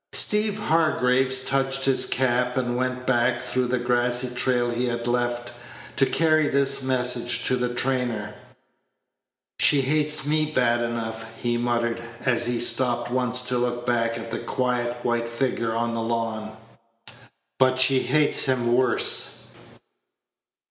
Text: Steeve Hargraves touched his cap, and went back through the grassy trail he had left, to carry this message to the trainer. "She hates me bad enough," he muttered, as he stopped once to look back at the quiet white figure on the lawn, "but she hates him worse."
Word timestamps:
Steeve 0.13 0.57
Hargraves 0.57 1.45
touched 1.45 1.85
his 1.85 2.07
cap, 2.07 2.57
and 2.57 2.75
went 2.75 3.05
back 3.05 3.39
through 3.39 3.67
the 3.67 3.77
grassy 3.77 4.31
trail 4.33 4.71
he 4.71 4.87
had 4.87 5.05
left, 5.07 5.51
to 5.95 6.07
carry 6.07 6.47
this 6.47 6.81
message 6.81 7.43
to 7.43 7.55
the 7.55 7.71
trainer. 7.71 8.33
"She 9.59 9.81
hates 9.81 10.25
me 10.25 10.47
bad 10.51 10.79
enough," 10.81 11.27
he 11.37 11.55
muttered, 11.55 12.01
as 12.25 12.47
he 12.47 12.59
stopped 12.59 13.11
once 13.11 13.41
to 13.41 13.59
look 13.59 13.85
back 13.85 14.17
at 14.17 14.31
the 14.31 14.39
quiet 14.39 15.05
white 15.05 15.29
figure 15.29 15.75
on 15.75 15.93
the 15.93 16.01
lawn, 16.01 16.57
"but 17.59 17.77
she 17.79 17.99
hates 17.99 18.45
him 18.45 18.73
worse." 18.73 19.51